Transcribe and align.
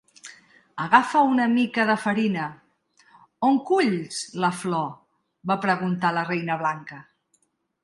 "Agafa 0.85 1.19
una 1.31 1.43
mica 1.51 1.85
de 1.89 1.95
farina..." 2.05 2.45
"On 3.49 3.61
culls 3.69 4.19
la 4.47 4.51
flor?", 4.63 4.91
va 5.53 5.61
preguntar 5.69 6.15
la 6.19 6.27
Reina 6.33 6.61
blanca. 6.65 7.03